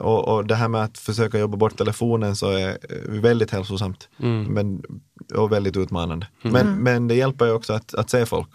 [0.00, 2.76] och, och det här med att försöka jobba bort telefonen så är eh,
[3.20, 4.08] väldigt hälsosamt
[4.48, 4.82] men,
[5.34, 6.26] och väldigt utmanande.
[6.42, 8.48] Men, men det hjälper ju också att, att se folk.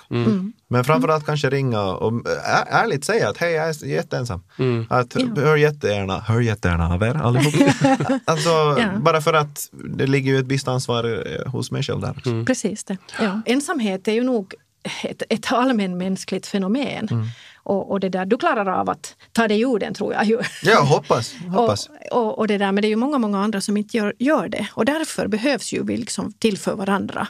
[0.68, 4.44] Men framförallt kanske ringa och ä- ärligt säga att hej, jag är jätteensam.
[4.90, 7.54] Att, Hör jättegärna, hör jättegärna av er allihop.
[8.26, 8.88] alltså, Ja.
[9.02, 12.44] Bara för att det ligger ju ett visst ansvar eh, hos mig själv där också.
[12.46, 12.98] Precis det.
[13.22, 13.42] Ja.
[13.46, 14.54] Ensamhet är ju nog
[15.04, 17.08] ett, ett allmänmänskligt fenomen.
[17.70, 20.26] Och, och det där, du klarar av att ta dig ur den tror jag.
[20.26, 20.40] ju.
[20.64, 21.36] Ja, hoppas.
[21.56, 21.90] hoppas.
[22.12, 24.14] Och, och, och det där, men det är ju många, många andra som inte gör,
[24.20, 24.68] gör det.
[24.74, 27.28] Och därför behövs ju vi liksom till för varandra.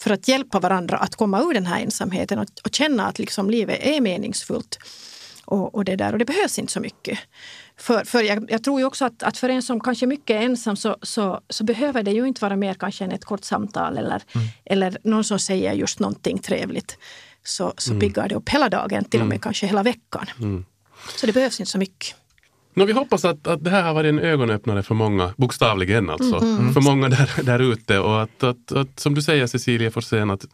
[0.00, 3.50] För att hjälpa varandra att komma ur den här ensamheten och, och känna att liksom
[3.50, 4.78] livet är meningsfullt.
[5.44, 7.18] Och, och det där, och det behövs inte så mycket.
[7.76, 10.42] För, för jag, jag tror ju också att, att för en som kanske är mycket
[10.42, 13.98] ensam så, så, så behöver det ju inte vara mer kanske än ett kort samtal
[13.98, 14.22] eller,
[14.64, 16.98] eller någon som säger just någonting trevligt.
[17.44, 20.26] Så, så piggar det upp hela dagen, till och med kanske hela veckan.
[21.16, 22.14] Så det behövs inte så mycket.
[22.74, 26.40] Nå, vi hoppas att, att det här har varit en ögonöppnare för många, bokstavligen alltså,
[26.74, 27.98] för många där, där ute.
[27.98, 30.46] Och att, att, att, som du säger Cecilia Forsén, att,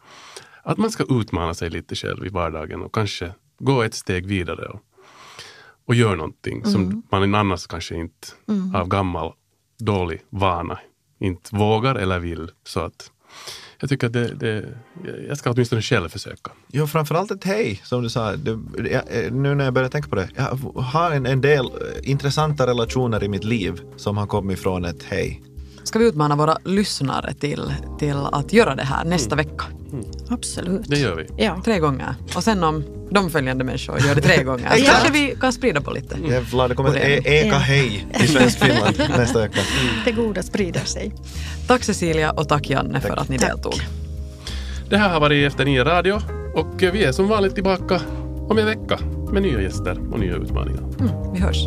[0.63, 4.65] att man ska utmana sig lite själv i vardagen och kanske gå ett steg vidare
[4.65, 4.79] och,
[5.85, 8.27] och göra någonting som man annars kanske inte
[8.73, 9.33] av gammal
[9.79, 10.79] dålig vana
[11.19, 12.51] inte vågar eller vill.
[12.63, 13.11] Så att
[13.79, 14.65] jag tycker att det, det,
[15.27, 16.51] jag ska åtminstone själv försöka.
[16.67, 18.35] Jo, framförallt ett hej, som du sa.
[18.35, 20.29] Det, jag, eh, nu när jag börjar tänka på det.
[20.35, 20.45] Jag
[20.81, 25.03] har en, en del eh, intressanta relationer i mitt liv som har kommit från ett
[25.03, 25.43] hej.
[25.89, 29.65] Ska vi utmana våra lyssnare till, till att göra det här nästa vecka?
[30.29, 30.81] Absolut.
[30.87, 31.43] Det gör vi.
[31.43, 31.61] Ja.
[31.65, 32.15] Tre gånger.
[32.35, 34.69] Och sen om de följande människor gör det tre gånger.
[34.69, 34.91] Så Ja.
[34.91, 36.17] kanske vi kan sprida på lite.
[36.29, 37.55] Jävlar, det kommer ett e- eka Ja.
[37.57, 39.59] hej i svensk Finland nästa vecka.
[40.05, 41.13] Det goda sprider sig.
[41.67, 43.49] Tack Cecilia och tack Janne för att ni Tack.
[43.49, 43.73] deltog.
[44.89, 46.19] Det här har varit Efter nio radio
[46.55, 48.01] och vi är som vanligt tillbaka
[48.49, 48.99] om en vecka
[49.31, 50.83] med nya gäster och nya utmaningar.
[50.99, 51.65] Mm, vi hörs.